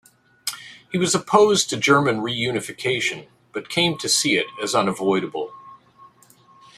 [0.91, 5.53] He was opposed to German reunification but came to see it as unavoidable.